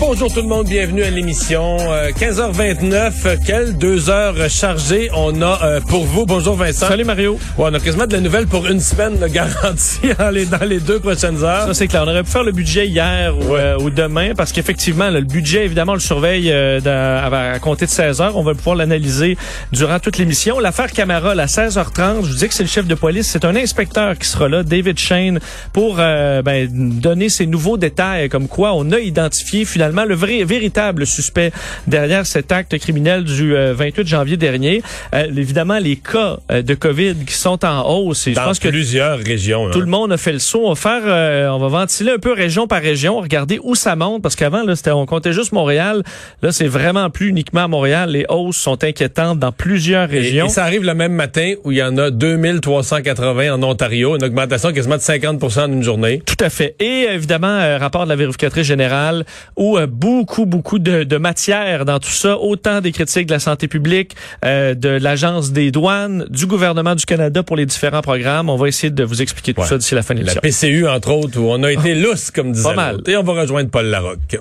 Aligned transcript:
Bonjour 0.00 0.32
tout 0.32 0.40
le 0.40 0.46
monde, 0.46 0.68
bienvenue 0.68 1.02
à 1.02 1.10
l'émission. 1.10 1.76
Euh, 1.80 2.10
15h29, 2.12 3.44
quelles 3.44 3.76
deux 3.76 4.08
heures 4.10 4.48
chargées 4.48 5.10
on 5.14 5.42
a 5.42 5.58
euh, 5.64 5.80
pour 5.80 6.04
vous. 6.04 6.24
Bonjour 6.24 6.54
Vincent. 6.54 6.86
Salut 6.86 7.04
Mario. 7.04 7.32
Ouais, 7.58 7.68
on 7.70 7.74
a 7.74 7.80
quasiment 7.80 8.06
de 8.06 8.12
la 8.12 8.20
nouvelle 8.20 8.46
pour 8.46 8.66
une 8.66 8.78
semaine 8.80 9.18
de 9.18 9.26
garantie 9.28 9.98
dans 10.16 10.30
les, 10.30 10.46
dans 10.46 10.64
les 10.64 10.78
deux 10.78 11.00
prochaines 11.00 11.42
heures. 11.42 11.66
Ça, 11.66 11.74
c'est 11.74 11.88
clair. 11.88 12.04
On 12.06 12.10
aurait 12.10 12.22
pu 12.22 12.30
faire 12.30 12.44
le 12.44 12.52
budget 12.52 12.86
hier 12.86 13.36
ou, 13.36 13.52
Ouais. 13.52 13.60
euh, 13.60 13.78
ou 13.80 13.90
demain 13.90 14.34
parce 14.36 14.52
qu'effectivement, 14.52 15.06
là, 15.10 15.18
le 15.18 15.26
budget, 15.26 15.64
évidemment, 15.64 15.92
on 15.92 15.96
le 15.96 16.00
surveille 16.00 16.50
euh, 16.52 16.80
dans- 16.80 17.32
à, 17.34 17.58
compter 17.58 17.86
de 17.86 17.90
16 17.90 18.20
heures. 18.20 18.36
On 18.36 18.44
va 18.44 18.54
pouvoir 18.54 18.76
l'analyser 18.76 19.36
durant 19.72 19.98
toute 19.98 20.16
l'émission. 20.18 20.60
L'affaire 20.60 20.92
Camara, 20.92 21.32
à 21.32 21.46
16h30, 21.46 22.22
je 22.22 22.28
vous 22.30 22.34
dis 22.36 22.46
que 22.48 22.54
c'est 22.54 22.62
le 22.62 22.68
chef 22.68 22.86
de 22.86 22.94
police. 22.94 23.26
C'est 23.28 23.44
un 23.44 23.56
inspecteur 23.56 24.16
qui 24.16 24.28
sera 24.28 24.48
là, 24.48 24.62
David 24.62 24.98
Shane, 24.98 25.40
pour 25.72 25.96
euh, 25.98 26.40
ben, 26.42 26.68
donner 26.70 27.28
ces 27.28 27.46
nouveaux 27.46 27.76
détails 27.78 28.28
comme 28.28 28.46
quoi 28.46 28.72
on 28.74 28.92
a 28.92 29.00
identifié 29.00 29.64
finalement 29.64 29.87
le 30.04 30.14
vrai 30.14 30.44
véritable 30.44 31.06
suspect 31.06 31.52
derrière 31.86 32.26
cet 32.26 32.52
acte 32.52 32.76
criminel 32.78 33.24
du 33.24 33.54
euh, 33.56 33.74
28 33.74 34.06
janvier 34.06 34.36
dernier. 34.36 34.82
Euh, 35.14 35.26
évidemment, 35.36 35.78
les 35.78 35.96
cas 35.96 36.38
euh, 36.50 36.62
de 36.62 36.74
COVID 36.74 37.16
qui 37.26 37.34
sont 37.34 37.64
en 37.64 37.88
hausse. 37.88 38.26
Et 38.26 38.30
je 38.30 38.36
Dans 38.36 38.44
pense 38.44 38.58
que 38.58 38.68
plusieurs 38.68 39.18
régions. 39.18 39.70
tout 39.70 39.78
hein. 39.78 39.82
le 39.82 39.90
monde 39.90 40.12
a 40.12 40.16
fait 40.16 40.32
le 40.32 40.38
saut. 40.38 40.62
On 40.64 40.70
va 40.70 40.74
faire, 40.74 41.02
euh, 41.04 41.48
on 41.48 41.58
va 41.58 41.68
ventiler 41.68 42.12
un 42.12 42.18
peu 42.18 42.32
région 42.32 42.66
par 42.66 42.80
région, 42.80 43.20
regarder 43.20 43.58
où 43.62 43.74
ça 43.74 43.96
monte, 43.96 44.22
parce 44.22 44.36
qu'avant 44.36 44.62
là, 44.62 44.74
on 44.94 45.06
comptait 45.06 45.32
juste 45.32 45.52
Montréal. 45.52 46.02
Là, 46.42 46.52
c'est 46.52 46.66
vraiment 46.66 47.10
plus 47.10 47.28
uniquement 47.28 47.64
à 47.64 47.68
Montréal. 47.68 48.10
Les 48.10 48.26
hausses 48.28 48.56
sont 48.56 48.82
inquiétantes 48.84 49.38
dans 49.38 49.52
plusieurs 49.52 50.08
régions. 50.08 50.46
et 50.46 50.48
ça 50.48 50.64
arrive 50.64 50.84
le 50.84 50.94
même 50.94 51.12
matin 51.12 51.54
où 51.64 51.72
il 51.72 51.78
y 51.78 51.82
en 51.82 51.96
a 51.98 52.10
2380 52.10 53.54
en 53.54 53.62
Ontario, 53.62 54.16
une 54.16 54.24
augmentation 54.24 54.72
quasiment 54.72 54.96
de 54.96 55.00
50% 55.00 55.60
en 55.60 55.72
une 55.72 55.82
journée. 55.82 56.22
Tout 56.24 56.42
à 56.44 56.50
fait. 56.50 56.74
Et 56.80 57.06
évidemment, 57.12 57.46
euh, 57.48 57.78
rapport 57.78 58.04
de 58.04 58.08
la 58.08 58.16
vérificatrice 58.16 58.66
générale, 58.66 59.24
où 59.56 59.77
euh, 59.78 59.86
beaucoup, 59.86 60.46
beaucoup 60.46 60.78
de, 60.78 61.04
de 61.04 61.16
matière 61.16 61.84
dans 61.84 61.98
tout 61.98 62.10
ça, 62.10 62.38
autant 62.38 62.80
des 62.80 62.92
critiques 62.92 63.26
de 63.26 63.32
la 63.32 63.38
santé 63.40 63.68
publique, 63.68 64.14
euh, 64.44 64.74
de 64.74 64.88
l'Agence 64.88 65.52
des 65.52 65.70
douanes, 65.70 66.26
du 66.30 66.46
gouvernement 66.46 66.94
du 66.94 67.04
Canada 67.06 67.42
pour 67.42 67.56
les 67.56 67.66
différents 67.66 68.02
programmes. 68.02 68.50
On 68.50 68.56
va 68.56 68.68
essayer 68.68 68.90
de 68.90 69.04
vous 69.04 69.22
expliquer 69.22 69.54
tout 69.54 69.60
Ouais. 69.62 69.66
ça 69.66 69.78
d'ici 69.78 69.94
la 69.94 70.02
fin 70.02 70.14
de 70.14 70.20
La 70.20 70.34
l'émission. 70.34 70.68
PCU, 70.68 70.86
entre 70.88 71.10
autres, 71.12 71.38
où 71.40 71.50
on 71.50 71.62
a 71.62 71.72
été 71.72 71.94
lousse, 71.94 72.30
comme 72.30 72.52
disait 72.52 72.68
Pas 72.68 72.74
mal. 72.74 73.00
Et 73.06 73.16
on 73.16 73.22
va 73.22 73.32
rejoindre 73.40 73.70
Paul 73.70 73.86
Larocque. 73.86 74.38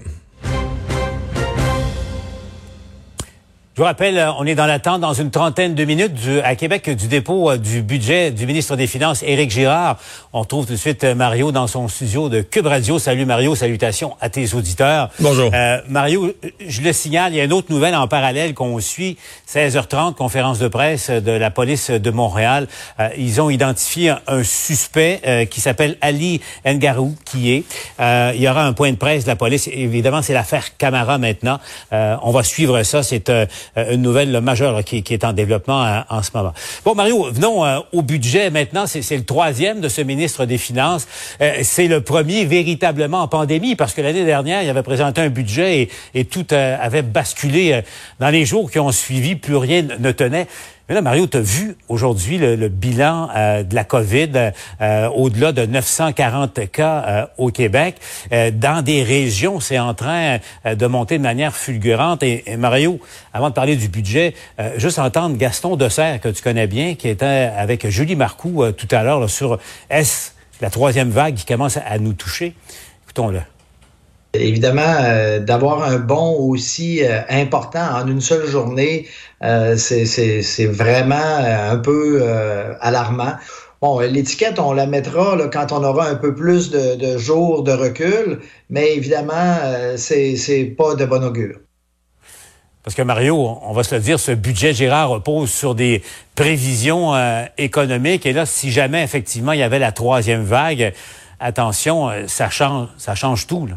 Je 3.77 3.83
vous 3.83 3.85
rappelle, 3.85 4.17
euh, 4.17 4.31
on 4.39 4.47
est 4.47 4.55
dans 4.55 4.65
l'attente 4.65 5.01
dans 5.01 5.13
une 5.13 5.29
trentaine 5.29 5.75
de 5.75 5.85
minutes 5.85 6.15
du, 6.15 6.39
à 6.39 6.55
Québec 6.55 6.89
du 6.89 7.07
dépôt 7.07 7.51
euh, 7.51 7.57
du 7.57 7.83
budget 7.83 8.31
du 8.31 8.47
ministre 8.47 8.75
des 8.75 8.87
Finances, 8.87 9.21
Éric 9.21 9.51
Girard. 9.51 9.97
On 10.33 10.39
retrouve 10.39 10.65
tout 10.65 10.71
de 10.71 10.77
suite 10.77 11.03
euh, 11.03 11.13
Mario 11.13 11.51
dans 11.51 11.67
son 11.67 11.87
studio 11.87 12.27
de 12.27 12.41
Cube 12.41 12.65
Radio. 12.65 12.97
Salut 12.97 13.25
Mario, 13.25 13.53
salutations 13.53 14.17
à 14.19 14.31
tes 14.31 14.55
auditeurs. 14.55 15.11
Bonjour. 15.19 15.51
Euh, 15.53 15.79
Mario, 15.87 16.33
je 16.67 16.81
le 16.81 16.91
signale, 16.91 17.33
il 17.33 17.37
y 17.37 17.39
a 17.39 17.43
une 17.43 17.53
autre 17.53 17.71
nouvelle 17.71 17.93
en 17.93 18.07
parallèle 18.07 18.55
qu'on 18.55 18.79
suit. 18.79 19.15
16h30, 19.47 20.15
conférence 20.15 20.57
de 20.57 20.67
presse 20.67 21.11
de 21.11 21.31
la 21.31 21.51
police 21.51 21.91
de 21.91 22.09
Montréal. 22.09 22.67
Euh, 22.99 23.09
ils 23.15 23.39
ont 23.41 23.51
identifié 23.51 24.09
un, 24.09 24.19
un 24.25 24.43
suspect 24.43 25.21
euh, 25.27 25.45
qui 25.45 25.61
s'appelle 25.61 25.97
Ali 26.01 26.41
Ngarou, 26.65 27.15
qui 27.25 27.53
est. 27.53 27.63
Euh, 27.99 28.31
il 28.33 28.41
y 28.41 28.49
aura 28.49 28.65
un 28.65 28.73
point 28.73 28.91
de 28.91 28.97
presse 28.97 29.25
de 29.25 29.29
la 29.29 29.35
police. 29.35 29.69
Évidemment, 29.71 30.23
c'est 30.23 30.33
l'affaire 30.33 30.75
Camara 30.79 31.19
maintenant. 31.19 31.59
Euh, 31.93 32.17
on 32.23 32.31
va 32.31 32.41
suivre 32.41 32.81
ça. 32.81 33.03
C'est 33.03 33.29
euh, 33.29 33.45
une 33.75 34.01
nouvelle 34.01 34.39
majeure 34.41 34.83
qui, 34.83 35.03
est 35.09 35.23
en 35.23 35.33
développement 35.33 35.83
euh, 35.83 35.99
en 36.09 36.23
ce 36.23 36.31
moment. 36.33 36.53
Bon, 36.85 36.95
Mario, 36.95 37.27
venons 37.31 37.65
euh, 37.65 37.79
au 37.93 38.01
budget 38.01 38.49
maintenant. 38.49 38.85
C'est 38.87 39.17
le 39.17 39.23
troisième 39.23 39.81
de 39.81 39.89
ce 39.89 40.01
ministre 40.01 40.45
des 40.45 40.57
Finances. 40.57 41.07
Euh, 41.41 41.59
c'est 41.63 41.87
le 41.87 42.01
premier 42.01 42.45
véritablement 42.45 43.21
en 43.21 43.27
pandémie 43.27 43.75
parce 43.75 43.93
que 43.93 44.01
l'année 44.01 44.25
dernière, 44.25 44.63
il 44.63 44.69
avait 44.69 44.83
présenté 44.83 45.21
un 45.21 45.29
budget 45.29 45.89
et, 46.13 46.25
tout 46.25 46.53
euh, 46.53 46.77
avait 46.79 47.01
basculé 47.01 47.73
euh, 47.73 47.81
dans 48.19 48.29
les 48.29 48.45
jours 48.45 48.69
qui 48.71 48.79
ont 48.79 48.91
suivi. 48.91 49.35
Plus 49.35 49.55
rien 49.55 49.83
ne 49.99 50.11
tenait. 50.11 50.47
Mais 50.87 50.95
là, 50.95 51.01
Mario, 51.01 51.27
tu 51.27 51.35
as 51.35 51.41
vu 51.41 51.75
aujourd'hui 51.89 52.37
le, 52.37 52.69
bilan 52.69 53.29
euh, 53.35 53.63
de 53.63 53.75
la 53.75 53.83
COVID 53.83 54.51
euh, 54.79 55.09
au-delà 55.09 55.51
de 55.51 55.65
940 55.65 56.71
cas 56.71 57.03
euh, 57.07 57.25
au 57.37 57.51
Québec. 57.51 57.97
Euh, 58.31 58.51
dans 58.51 58.81
des 58.81 59.03
régions, 59.03 59.59
c'est 59.59 59.79
en 59.79 59.93
train 59.93 60.37
euh, 60.65 60.75
de 60.75 60.85
monter 60.85 61.17
de 61.17 61.23
manière 61.23 61.53
fulgurante. 61.53 62.23
Et, 62.23 62.43
Mario, 62.57 63.01
avant 63.33 63.49
de 63.49 63.53
parler 63.53 63.75
du 63.75 63.89
budget, 63.89 64.33
euh, 64.61 64.71
juste 64.77 64.97
entendre 64.99 65.35
Gaston 65.35 65.75
Dessert, 65.75 66.21
que 66.21 66.29
tu 66.29 66.41
connais 66.41 66.67
bien, 66.67 66.95
qui 66.95 67.09
était 67.09 67.51
avec 67.57 67.87
Julie 67.89 68.15
Marcoux 68.15 68.63
euh, 68.63 68.71
tout 68.71 68.87
à 68.91 69.03
l'heure 69.03 69.19
là, 69.19 69.27
sur 69.27 69.59
est-ce 69.89 70.31
la 70.61 70.69
troisième 70.69 71.09
vague 71.09 71.35
qui 71.35 71.45
commence 71.45 71.77
à 71.77 71.99
nous 71.99 72.13
toucher. 72.13 72.55
Écoutons-le. 73.03 73.41
Évidemment, 74.33 74.81
euh, 74.99 75.39
d'avoir 75.39 75.83
un 75.83 75.97
bond 75.97 76.35
aussi 76.39 77.03
euh, 77.03 77.21
important 77.29 77.95
en 77.95 78.07
une 78.07 78.21
seule 78.21 78.45
journée, 78.45 79.07
euh, 79.43 79.77
c'est- 79.77 80.65
vraiment 80.65 81.15
un 81.15 81.77
peu 81.77 82.23
alarmant. 82.81 83.33
Bon, 83.81 83.99
l'étiquette, 83.99 84.59
on 84.59 84.73
la 84.73 84.85
mettra 84.87 85.37
quand 85.51 85.71
on 85.71 85.83
aura 85.83 86.07
un 86.09 86.15
peu 86.15 86.33
plus 86.33 86.71
de, 86.71 87.17
jours 87.17 87.63
de 87.63 87.71
recul, 87.71 88.39
mais 88.69 88.95
évidemment, 88.95 89.57
c'est 89.95 90.75
pas 90.77 90.95
de 90.95 91.05
bon 91.05 91.23
augure. 91.23 91.57
Parce 92.83 92.95
que 92.95 93.01
Mario, 93.03 93.59
on 93.61 93.73
va 93.73 93.83
se 93.83 93.93
le 93.95 94.01
dire, 94.01 94.19
ce 94.19 94.31
budget 94.31 94.73
Gérard 94.73 95.09
repose 95.09 95.51
sur 95.51 95.75
des 95.75 96.01
prévisions 96.35 97.13
économiques. 97.57 98.25
Et 98.25 98.33
là, 98.33 98.45
si 98.45 98.71
jamais 98.71 99.03
effectivement 99.03 99.51
il 99.51 99.59
y 99.59 99.63
avait 99.63 99.79
la 99.79 99.91
troisième 99.91 100.43
vague, 100.43 100.93
attention, 101.39 102.09
ça 102.27 102.49
change, 102.49 102.87
ça 102.97 103.13
change 103.13 103.45
tout. 103.45 103.67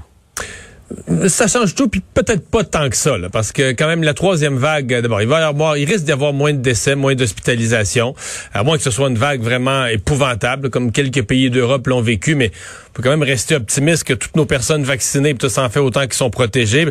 Ça 1.28 1.46
change 1.46 1.76
tout, 1.76 1.86
puis 1.88 2.02
peut-être 2.14 2.48
pas 2.48 2.64
tant 2.64 2.90
que 2.90 2.96
ça, 2.96 3.16
parce 3.30 3.52
que 3.52 3.70
quand 3.72 3.86
même 3.86 4.02
la 4.02 4.12
troisième 4.12 4.56
vague, 4.56 4.92
euh, 4.92 5.00
d'abord, 5.00 5.22
il 5.22 5.28
va 5.28 5.38
y 5.38 5.42
avoir, 5.44 5.76
il 5.76 5.88
risque 5.88 6.04
d'y 6.04 6.10
avoir 6.10 6.32
moins 6.32 6.52
de 6.52 6.58
décès, 6.58 6.96
moins 6.96 7.14
d'hospitalisations, 7.14 8.16
à 8.52 8.64
moins 8.64 8.76
que 8.76 8.82
ce 8.82 8.90
soit 8.90 9.08
une 9.08 9.18
vague 9.18 9.40
vraiment 9.40 9.86
épouvantable, 9.86 10.68
comme 10.68 10.90
quelques 10.90 11.22
pays 11.22 11.48
d'Europe 11.48 11.86
l'ont 11.86 12.02
vécu, 12.02 12.34
mais 12.34 12.50
peut 12.92 13.02
quand 13.02 13.10
même 13.10 13.22
rester 13.22 13.54
optimiste 13.54 14.04
que 14.04 14.14
toutes 14.14 14.36
nos 14.36 14.46
personnes 14.46 14.82
vaccinées, 14.82 15.34
puis 15.34 15.38
tout 15.38 15.48
ça 15.48 15.62
en 15.62 15.68
fait 15.68 15.80
autant 15.80 16.02
qu'ils 16.02 16.14
sont 16.14 16.30
protégés. 16.30 16.86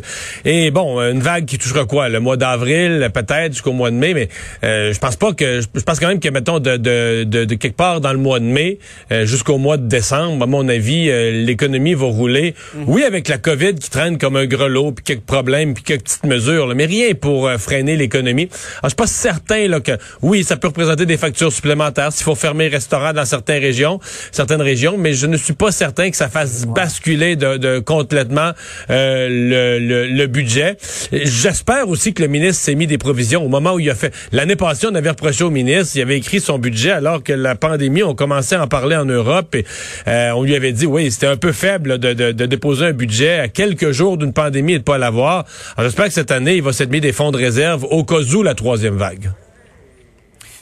Et 0.45 0.71
bon, 0.71 0.99
une 0.99 1.19
vague 1.19 1.45
qui 1.45 1.57
touchera 1.57 1.85
quoi, 1.85 2.09
le 2.09 2.19
mois 2.19 2.37
d'avril, 2.37 3.09
peut-être 3.13 3.53
jusqu'au 3.53 3.73
mois 3.73 3.91
de 3.91 3.95
mai, 3.95 4.13
mais 4.13 4.29
euh, 4.63 4.93
je 4.93 4.99
pense 4.99 5.15
pas 5.15 5.33
que, 5.33 5.61
je 5.61 5.81
pense 5.81 5.99
quand 5.99 6.07
même 6.07 6.19
que 6.19 6.29
mettons 6.29 6.59
de, 6.59 6.77
de, 6.77 7.23
de, 7.23 7.45
de 7.45 7.55
quelque 7.55 7.75
part 7.75 8.01
dans 8.01 8.13
le 8.13 8.19
mois 8.19 8.39
de 8.39 8.45
mai 8.45 8.79
euh, 9.11 9.25
jusqu'au 9.25 9.57
mois 9.57 9.77
de 9.77 9.87
décembre, 9.87 10.43
à 10.43 10.47
mon 10.47 10.67
avis, 10.69 11.09
euh, 11.09 11.43
l'économie 11.43 11.93
va 11.93 12.05
rouler. 12.05 12.55
Oui, 12.87 13.03
avec 13.03 13.27
la 13.27 13.37
COVID 13.37 13.75
qui 13.75 13.89
traîne 13.89 14.17
comme 14.17 14.35
un 14.35 14.45
grelot, 14.45 14.91
puis 14.91 15.03
quelques 15.03 15.25
problèmes, 15.25 15.73
puis 15.73 15.83
quelques 15.83 16.03
petites 16.03 16.25
mesures, 16.25 16.67
là, 16.67 16.75
mais 16.75 16.85
rien 16.85 17.13
pour 17.13 17.47
euh, 17.47 17.57
freiner 17.57 17.95
l'économie. 17.95 18.49
Alors, 18.81 18.85
je 18.85 18.89
suis 18.89 18.95
pas 18.95 19.07
certain 19.07 19.67
là, 19.67 19.79
que, 19.79 19.93
oui, 20.21 20.43
ça 20.43 20.55
peut 20.57 20.67
représenter 20.67 21.05
des 21.05 21.17
factures 21.17 21.51
supplémentaires 21.51 22.13
s'il 22.13 22.23
faut 22.23 22.35
fermer 22.35 22.69
les 22.69 22.75
restaurants 22.75 23.13
dans 23.13 23.25
certaines 23.25 23.61
régions, 23.61 23.99
certaines 24.31 24.61
régions, 24.61 24.97
mais 24.97 25.13
je 25.13 25.27
ne 25.27 25.37
suis 25.37 25.53
pas 25.53 25.71
certain 25.71 25.88
que 25.93 26.15
ça 26.15 26.29
fasse 26.29 26.65
basculer 26.65 27.35
de, 27.35 27.57
de 27.57 27.79
complètement 27.79 28.51
euh, 28.89 29.27
le, 29.29 29.79
le, 29.79 30.07
le 30.07 30.27
budget. 30.27 30.77
J'espère 31.11 31.89
aussi 31.89 32.13
que 32.13 32.21
le 32.21 32.27
ministre 32.27 32.63
s'est 32.63 32.75
mis 32.75 32.87
des 32.87 32.97
provisions 32.97 33.43
au 33.43 33.49
moment 33.49 33.73
où 33.73 33.79
il 33.79 33.89
a 33.89 33.95
fait. 33.95 34.13
L'année 34.31 34.55
passée, 34.55 34.87
on 34.89 34.95
avait 34.95 35.09
reproché 35.09 35.43
au 35.43 35.49
ministre, 35.49 35.95
il 35.95 36.01
avait 36.01 36.17
écrit 36.17 36.39
son 36.39 36.57
budget 36.59 36.91
alors 36.91 37.23
que 37.23 37.33
la 37.33 37.55
pandémie, 37.55 38.03
on 38.03 38.15
commençait 38.15 38.55
à 38.55 38.63
en 38.63 38.67
parler 38.67 38.95
en 38.95 39.05
Europe 39.05 39.55
et 39.55 39.65
euh, 40.07 40.31
on 40.31 40.43
lui 40.43 40.55
avait 40.55 40.71
dit, 40.71 40.85
oui, 40.85 41.11
c'était 41.11 41.27
un 41.27 41.37
peu 41.37 41.51
faible 41.51 41.97
de, 41.99 42.13
de, 42.13 42.31
de 42.31 42.45
déposer 42.45 42.85
un 42.87 42.93
budget 42.93 43.39
à 43.39 43.47
quelques 43.47 43.91
jours 43.91 44.17
d'une 44.17 44.33
pandémie 44.33 44.73
et 44.73 44.79
de 44.79 44.83
pas 44.83 44.97
l'avoir. 44.97 45.45
Alors 45.75 45.89
j'espère 45.89 46.05
que 46.05 46.13
cette 46.13 46.31
année, 46.31 46.55
il 46.55 46.63
va 46.63 46.73
s'être 46.73 46.91
mis 46.91 47.01
des 47.01 47.11
fonds 47.11 47.31
de 47.31 47.37
réserve 47.37 47.83
au 47.83 48.03
cas 48.03 48.21
où 48.33 48.43
la 48.43 48.55
troisième 48.55 48.97
vague. 48.97 49.31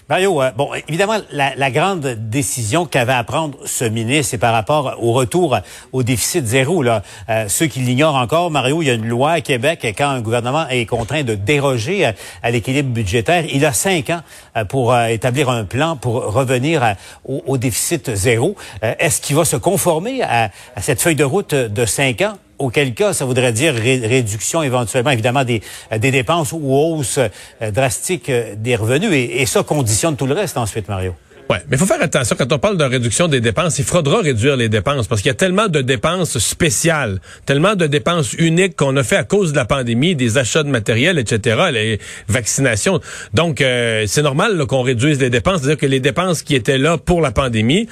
Mario, 0.09 0.41
euh, 0.41 0.51
bon, 0.55 0.69
évidemment, 0.87 1.17
la, 1.31 1.71
grande 1.71 2.07
décision 2.29 2.85
qu'avait 2.85 3.11
à 3.11 3.23
prendre 3.25 3.57
ce 3.65 3.83
ministre, 3.83 4.31
c'est 4.31 4.37
par 4.37 4.53
rapport 4.53 4.95
au 5.01 5.11
retour 5.11 5.57
au 5.91 6.01
déficit 6.01 6.45
zéro. 6.45 6.81
Là. 6.81 7.03
Euh, 7.29 7.49
ceux 7.49 7.65
qui 7.65 7.79
l'ignorent 7.79 8.15
encore, 8.15 8.49
Mario, 8.49 8.81
il 8.81 8.85
y 8.85 8.89
a 8.89 8.93
une 8.93 9.07
loi 9.07 9.31
à 9.31 9.41
Québec 9.41 9.85
quand 9.97 10.07
un 10.07 10.21
gouvernement 10.21 10.65
est 10.69 10.85
contraint 10.85 11.23
de 11.23 11.35
déroger 11.35 12.05
à, 12.05 12.13
à 12.41 12.51
l'équilibre 12.51 12.89
budgétaire. 12.89 13.43
Il 13.53 13.65
a 13.65 13.73
cinq 13.73 14.09
ans 14.09 14.21
euh, 14.55 14.63
pour 14.63 14.93
euh, 14.93 15.07
établir 15.07 15.49
un 15.49 15.65
plan 15.65 15.97
pour 15.97 16.33
revenir 16.33 16.95
au, 17.25 17.57
déficit 17.57 18.15
zéro. 18.15 18.55
Euh, 18.83 18.93
Est-ce 18.99 19.19
qu'il 19.19 19.35
va 19.35 19.43
se 19.43 19.57
conformer 19.57 20.21
à 20.23 20.51
cette 20.79 21.01
feuille 21.01 21.15
de 21.15 21.23
route 21.23 21.53
de 21.53 21.85
cinq 21.85 22.21
ans? 22.21 22.37
Auquel 22.59 22.93
cas, 22.93 23.13
ça 23.13 23.25
voudrait 23.25 23.51
dire 23.51 23.73
ré- 23.73 24.01
réduction 24.05 24.63
éventuellement, 24.63 25.11
évidemment, 25.11 25.43
des, 25.43 25.61
euh, 25.91 25.97
des 25.99 26.11
dépenses 26.11 26.51
ou 26.53 26.73
hausse 26.73 27.19
euh, 27.19 27.71
drastique 27.71 28.29
euh, 28.29 28.55
des 28.57 28.75
revenus. 28.75 29.11
Et, 29.13 29.41
et 29.41 29.45
ça 29.45 29.63
conditionne 29.63 30.15
tout 30.15 30.25
le 30.25 30.33
reste 30.33 30.57
ensuite, 30.57 30.87
Mario. 30.89 31.13
Ouais, 31.49 31.59
mais 31.69 31.77
il 31.77 31.79
faut 31.79 31.85
faire 31.85 32.01
attention 32.01 32.35
quand 32.37 32.51
on 32.51 32.59
parle 32.59 32.75
de 32.75 32.83
réduction 32.83 33.29
des 33.29 33.39
dépenses, 33.39 33.79
il 33.79 33.85
faudra 33.85 34.19
réduire 34.19 34.57
les 34.57 34.67
dépenses 34.67 35.07
parce 35.07 35.21
qu'il 35.21 35.29
y 35.29 35.31
a 35.31 35.35
tellement 35.35 35.69
de 35.69 35.79
dépenses 35.81 36.39
spéciales, 36.39 37.21
tellement 37.45 37.75
de 37.75 37.87
dépenses 37.87 38.33
uniques 38.33 38.75
qu'on 38.75 38.97
a 38.97 39.03
fait 39.03 39.15
à 39.15 39.23
cause 39.23 39.53
de 39.53 39.55
la 39.55 39.63
pandémie, 39.63 40.13
des 40.13 40.37
achats 40.37 40.63
de 40.63 40.67
matériel, 40.69 41.17
etc., 41.17 41.67
les 41.71 41.99
vaccinations. 42.27 42.99
Donc 43.33 43.61
euh, 43.61 44.03
c'est 44.07 44.23
normal 44.23 44.65
qu'on 44.67 44.81
réduise 44.81 45.21
les 45.21 45.29
dépenses, 45.29 45.61
c'est-à-dire 45.61 45.77
que 45.77 45.85
les 45.85 46.01
dépenses 46.01 46.41
qui 46.41 46.53
étaient 46.53 46.77
là 46.77 46.97
pour 46.97 47.21
la 47.21 47.31
pandémie 47.31 47.87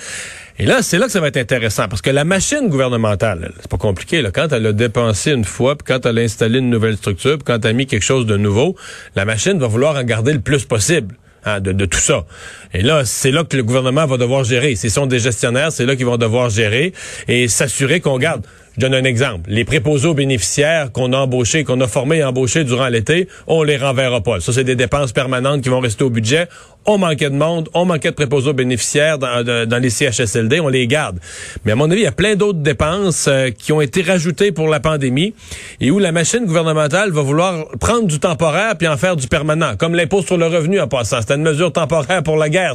et 0.57 0.65
là, 0.65 0.81
c'est 0.81 0.97
là 0.97 1.07
que 1.07 1.11
ça 1.11 1.19
va 1.19 1.27
être 1.27 1.37
intéressant, 1.37 1.89
parce 1.89 2.01
que 2.01 2.09
la 2.09 2.23
machine 2.23 2.69
gouvernementale, 2.69 3.51
c'est 3.59 3.69
pas 3.69 3.77
compliqué, 3.77 4.21
là, 4.21 4.31
quand 4.31 4.53
elle 4.53 4.65
a 4.65 4.71
dépensé 4.71 5.31
une 5.31 5.43
fois, 5.43 5.75
puis 5.75 5.85
quand 5.85 6.05
elle 6.05 6.17
a 6.17 6.21
installé 6.21 6.59
une 6.59 6.69
nouvelle 6.69 6.95
structure, 6.95 7.37
puis 7.37 7.43
quand 7.45 7.63
elle 7.65 7.71
a 7.71 7.73
mis 7.73 7.87
quelque 7.87 8.03
chose 8.03 8.25
de 8.25 8.37
nouveau, 8.37 8.75
la 9.15 9.25
machine 9.25 9.59
va 9.59 9.67
vouloir 9.67 9.97
en 9.97 10.03
garder 10.03 10.31
le 10.31 10.39
plus 10.39 10.63
possible 10.63 11.15
hein, 11.43 11.59
de, 11.59 11.85
tout 11.85 11.99
ça. 11.99 12.25
Et 12.73 12.81
là, 12.81 13.03
c'est 13.03 13.31
là 13.31 13.43
que 13.43 13.57
le 13.57 13.63
gouvernement 13.63 14.05
va 14.05 14.15
devoir 14.17 14.45
gérer. 14.45 14.75
S'ils 14.75 14.91
sont 14.91 15.07
des 15.07 15.19
gestionnaires, 15.19 15.73
c'est 15.73 15.85
là 15.85 15.97
qu'ils 15.97 16.05
vont 16.05 16.17
devoir 16.17 16.49
gérer 16.49 16.93
et 17.27 17.49
s'assurer 17.49 17.99
qu'on 17.99 18.17
garde. 18.17 18.45
Je 18.75 18.81
donne 18.81 18.93
un 18.93 19.05
exemple. 19.05 19.49
Les 19.49 19.63
préposés 19.63 20.07
aux 20.07 20.13
bénéficiaires 20.13 20.91
qu'on 20.91 21.13
a 21.13 21.17
embauchés, 21.17 21.63
qu'on 21.63 21.79
a 21.79 21.87
formés 21.87 22.17
et 22.17 22.23
embauchés 22.23 22.65
durant 22.65 22.89
l'été, 22.89 23.29
on 23.47 23.63
les 23.63 23.77
renverra 23.77 24.21
pas. 24.21 24.41
Ça, 24.41 24.51
c'est 24.51 24.65
des 24.65 24.75
dépenses 24.75 25.13
permanentes 25.13 25.61
qui 25.61 25.69
vont 25.69 25.79
rester 25.79 26.03
au 26.03 26.09
budget. 26.09 26.47
On 26.85 26.97
manquait 26.97 27.29
de 27.29 27.35
monde, 27.35 27.69
on 27.73 27.85
manquait 27.85 28.11
de 28.11 28.15
préposés 28.15 28.49
aux 28.49 28.53
bénéficiaires 28.53 29.17
dans, 29.17 29.43
dans 29.43 29.81
les 29.81 29.89
CHSLD, 29.89 30.59
on 30.59 30.67
les 30.67 30.87
garde. 30.87 31.19
Mais 31.63 31.71
à 31.71 31.75
mon 31.75 31.89
avis, 31.89 32.01
il 32.01 32.03
y 32.03 32.07
a 32.07 32.11
plein 32.11 32.35
d'autres 32.35 32.59
dépenses 32.59 33.27
euh, 33.27 33.49
qui 33.49 33.71
ont 33.71 33.81
été 33.81 34.01
rajoutées 34.01 34.51
pour 34.51 34.67
la 34.67 34.79
pandémie 34.79 35.33
et 35.81 35.91
où 35.91 35.99
la 35.99 36.11
machine 36.11 36.45
gouvernementale 36.45 37.11
va 37.11 37.21
vouloir 37.21 37.67
prendre 37.79 38.07
du 38.07 38.19
temporaire 38.19 38.77
puis 38.77 38.87
en 38.87 38.97
faire 38.97 39.15
du 39.15 39.27
permanent, 39.27 39.75
comme 39.77 39.95
l'impôt 39.95 40.21
sur 40.21 40.37
le 40.37 40.47
revenu 40.47 40.79
en 40.79 40.87
passant. 40.87 41.21
C'était 41.21 41.35
une 41.35 41.43
mesure 41.43 41.71
temporaire 41.71 42.23
pour 42.23 42.37
la 42.37 42.49
guerre. 42.49 42.73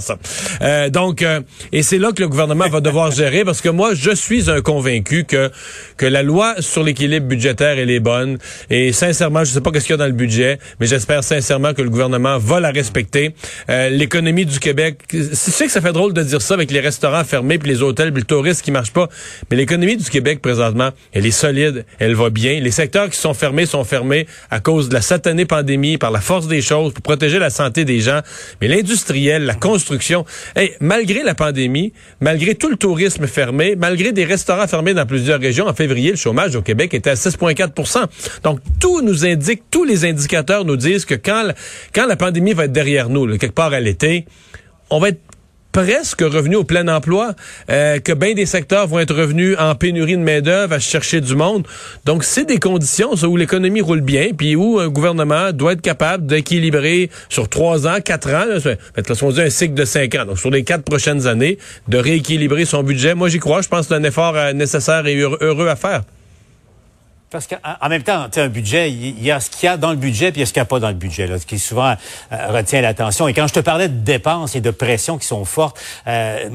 Euh, 0.63 0.89
donc, 0.91 1.23
euh, 1.23 1.41
et 1.73 1.83
c'est 1.83 1.99
là 1.99 2.13
que 2.13 2.23
le 2.23 2.29
gouvernement 2.29 2.69
va 2.69 2.81
devoir 2.81 3.11
gérer 3.11 3.45
parce 3.45 3.61
que 3.61 3.69
moi, 3.69 3.95
je 3.95 4.15
suis 4.15 4.45
convaincu 4.65 5.25
que 5.25 5.51
que 5.97 6.07
la 6.07 6.23
loi 6.23 6.55
sur 6.61 6.83
l'équilibre 6.83 7.27
budgétaire 7.27 7.79
elle 7.79 7.91
est 7.91 8.01
bonne 8.01 8.39
et 8.71 8.93
sincèrement, 8.93 9.45
je 9.45 9.51
sais 9.51 9.61
pas 9.61 9.71
qu'est-ce 9.71 9.87
qu'il 9.87 9.93
y 9.93 9.95
a 9.95 9.99
dans 9.99 10.07
le 10.07 10.13
budget, 10.13 10.59
mais 10.81 10.87
j'espère 10.87 11.23
sincèrement 11.23 11.75
que 11.75 11.83
le 11.83 11.91
gouvernement 11.91 12.39
va 12.39 12.61
la 12.61 12.71
respecter. 12.71 13.35
L'économie 14.01 14.47
du 14.47 14.59
Québec, 14.59 14.97
je 15.13 15.35
sais 15.35 15.67
que 15.67 15.71
ça 15.71 15.83
fait 15.83 15.93
drôle 15.93 16.15
de 16.15 16.23
dire 16.23 16.41
ça 16.41 16.55
avec 16.55 16.71
les 16.71 16.81
restaurants 16.81 17.23
fermés 17.23 17.59
puis 17.59 17.71
les 17.71 17.83
hôtels 17.83 18.15
puis 18.15 18.23
le 18.23 18.27
tourisme 18.27 18.63
qui 18.63 18.71
marche 18.71 18.93
pas, 18.93 19.11
mais 19.51 19.59
l'économie 19.59 19.99
du 19.99 20.09
Québec 20.09 20.41
présentement, 20.41 20.89
elle 21.13 21.27
est 21.27 21.31
solide, 21.31 21.85
elle 21.99 22.15
va 22.15 22.31
bien. 22.31 22.61
Les 22.61 22.71
secteurs 22.71 23.11
qui 23.11 23.19
sont 23.19 23.35
fermés 23.35 23.67
sont 23.67 23.85
fermés 23.85 24.27
à 24.51 24.59
cause 24.59 24.89
de 24.89 24.95
la 24.95 25.03
satanée 25.03 25.45
pandémie, 25.45 25.99
par 25.99 26.11
la 26.11 26.23
force 26.23 26.49
des 26.49 26.63
choses, 26.63 26.95
pour 26.95 27.03
protéger 27.03 27.39
la 27.39 27.51
santé 27.51 27.85
des 27.85 28.01
gens. 28.01 28.21
Mais 28.63 28.69
l'industriel, 28.69 29.45
la 29.45 29.53
construction, 29.55 30.25
hey, 30.57 30.73
malgré 30.81 31.23
la 31.23 31.35
pandémie, 31.35 31.93
malgré 32.21 32.55
tout 32.55 32.71
le 32.71 32.77
tourisme 32.77 33.27
fermé, 33.27 33.77
malgré 33.77 34.13
des 34.13 34.25
restaurants 34.25 34.67
fermés 34.67 34.95
dans 34.95 35.05
plusieurs 35.05 35.41
régions, 35.41 35.69
en 35.69 35.75
février, 35.75 36.13
le 36.13 36.17
chômage 36.17 36.57
au 36.57 36.63
Québec 36.63 36.95
était 36.95 37.11
à 37.11 37.15
6,4 37.17 38.09
Donc, 38.45 38.61
tout 38.81 39.03
nous 39.03 39.27
indique, 39.27 39.65
tous 39.71 39.85
les 39.85 40.07
indicateurs 40.07 40.65
nous 40.65 40.79
disent 40.79 41.05
que 41.05 41.15
quand 41.15 41.51
quand 41.95 42.07
la 42.07 42.17
pandémie 42.17 42.55
va 42.55 42.65
être 42.65 42.73
derrière 42.73 43.11
nous, 43.11 43.37
quelque 43.37 43.55
part 43.55 43.75
à 43.75 43.81
on 44.91 44.99
va 44.99 45.11
être 45.11 45.21
presque 45.73 46.23
revenu 46.23 46.57
au 46.57 46.65
plein 46.65 46.89
emploi, 46.89 47.35
euh, 47.71 47.99
que 48.01 48.13
bien 48.13 48.35
des 48.35 48.47
secteurs 48.47 48.87
vont 48.87 48.99
être 48.99 49.15
revenus 49.15 49.57
en 49.59 49.75
pénurie 49.75 50.17
de 50.17 50.23
main-d'œuvre 50.23 50.75
à 50.75 50.79
chercher 50.79 51.21
du 51.21 51.37
monde. 51.37 51.67
Donc, 52.05 52.25
c'est 52.25 52.45
des 52.45 52.59
conditions 52.59 53.13
où 53.15 53.37
l'économie 53.37 53.81
roule 53.81 54.01
bien, 54.01 54.31
puis 54.37 54.57
où 54.57 54.81
un 54.81 54.89
gouvernement 54.89 55.53
doit 55.53 55.75
être 55.75 55.81
capable 55.81 56.27
d'équilibrer 56.27 57.11
sur 57.29 57.49
trois 57.49 57.87
ans, 57.87 58.01
quatre 58.05 58.31
ans, 58.31 58.47
là, 58.47 58.75
on 59.23 59.31
dit 59.31 59.43
un 59.43 59.51
cycle 59.51 59.75
de 59.75 59.85
cinq 59.85 60.15
ans, 60.15 60.25
donc 60.25 60.39
sur 60.39 60.51
les 60.51 60.65
quatre 60.65 60.83
prochaines 60.83 61.27
années, 61.27 61.59
de 61.89 61.99
rééquilibrer 61.99 62.65
son 62.65 62.83
budget. 62.83 63.15
Moi, 63.15 63.29
j'y 63.29 63.39
crois. 63.39 63.63
Je 63.63 63.69
pense 63.69 63.87
que 63.87 63.95
c'est 63.95 64.01
un 64.01 64.05
effort 64.05 64.37
euh, 64.37 64.53
nécessaire 64.53 65.07
et 65.07 65.17
heureux 65.17 65.69
à 65.69 65.77
faire. 65.77 66.03
Parce 67.31 67.47
qu'en 67.47 67.57
en 67.81 67.89
même 67.89 68.03
temps, 68.03 68.27
tu 68.33 68.41
un 68.41 68.49
budget, 68.49 68.91
il 68.91 69.23
y 69.23 69.31
a 69.31 69.39
ce 69.39 69.51
qu'il 69.51 69.67
y 69.67 69.69
a 69.69 69.77
dans 69.77 69.91
le 69.91 69.97
budget, 69.97 70.33
puis 70.33 70.39
il 70.39 70.41
y 70.41 70.43
a 70.43 70.47
ce 70.47 70.53
qu'il 70.53 70.61
n'y 70.61 70.65
a 70.65 70.67
pas 70.67 70.81
dans 70.81 70.89
le 70.89 70.95
budget, 70.95 71.29
là, 71.29 71.39
ce 71.39 71.47
qui 71.47 71.61
souvent 71.61 71.95
euh, 72.33 72.37
retient 72.49 72.81
l'attention. 72.81 73.29
Et 73.29 73.35
quand 73.35 73.47
je 73.47 73.53
te 73.55 73.61
parlais 73.61 73.89
de 73.89 73.95
dépenses 74.01 74.57
et 74.57 74.61
de 74.61 74.71
pressions 74.73 75.17
qui 75.17 75.27
sont 75.29 75.45
fortes, 75.45 75.79
euh, 76.09 76.49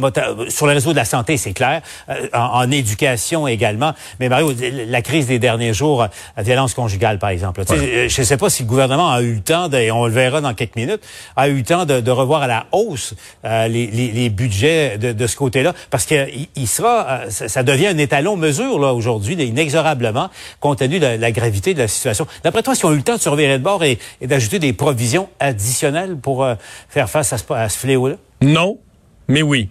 sur 0.49 0.65
le 0.67 0.73
réseau 0.73 0.91
de 0.91 0.97
la 0.97 1.05
santé, 1.05 1.37
c'est 1.37 1.53
clair, 1.53 1.81
euh, 2.09 2.27
en, 2.33 2.39
en 2.65 2.71
éducation 2.71 3.47
également. 3.47 3.93
Mais 4.19 4.27
Mario, 4.27 4.51
la 4.87 5.01
crise 5.01 5.27
des 5.27 5.39
derniers 5.39 5.73
jours, 5.73 6.03
euh, 6.03 6.07
la 6.35 6.43
violence 6.43 6.73
conjugale, 6.73 7.19
par 7.19 7.29
exemple. 7.29 7.61
Euh, 7.71 8.09
Je 8.09 8.21
ne 8.21 8.25
sais 8.25 8.35
pas 8.37 8.49
si 8.49 8.63
le 8.63 8.67
gouvernement 8.67 9.11
a 9.11 9.21
eu 9.21 9.35
le 9.35 9.41
temps, 9.41 9.69
de, 9.69 9.77
et 9.77 9.91
on 9.91 10.05
le 10.05 10.11
verra 10.11 10.41
dans 10.41 10.53
quelques 10.53 10.75
minutes, 10.75 11.01
a 11.37 11.47
eu 11.47 11.55
le 11.55 11.63
temps 11.63 11.85
de, 11.85 12.01
de 12.01 12.11
revoir 12.11 12.41
à 12.41 12.47
la 12.47 12.65
hausse 12.73 13.13
euh, 13.45 13.69
les, 13.69 13.87
les- 13.87 14.11
les 14.11 14.29
budgets 14.29 14.97
de, 14.97 15.13
de 15.13 15.27
ce 15.27 15.37
côté-là, 15.37 15.71
parce 15.89 16.05
que 16.05 16.27
il, 16.57 16.67
sera, 16.67 17.07
euh, 17.09 17.29
ça, 17.29 17.47
ça 17.47 17.63
devient 17.63 17.87
un 17.87 17.97
étalon 17.97 18.35
mesure 18.35 18.77
là 18.77 18.93
aujourd'hui, 18.93 19.35
inexorablement, 19.35 20.29
compte 20.65 20.79
tenu 20.79 20.99
de 20.99 21.05
la, 21.05 21.31
gravité 21.31 21.75
de 21.75 21.79
la 21.79 21.87
situation. 21.87 22.25
D'après 22.43 22.63
toi, 22.63 22.73
si 22.73 22.85
on 22.85 22.89
a 22.89 22.93
eu 22.93 22.97
le 22.97 23.03
temps 23.03 23.17
de 23.17 23.21
se 23.21 23.29
revirer 23.29 23.59
de 23.59 23.63
bord 23.63 23.83
et, 23.83 23.99
et 24.19 24.25
d'ajouter 24.25 24.57
des 24.57 24.73
provisions 24.73 25.29
additionnelles 25.39 26.17
pour 26.17 26.43
euh, 26.43 26.55
faire 26.89 27.07
face 27.07 27.33
à 27.33 27.37
ce, 27.37 27.53
à 27.53 27.69
ce 27.69 27.77
fléau-là? 27.77 28.15
Non, 28.41 28.79
mais 29.27 29.43
oui. 29.43 29.69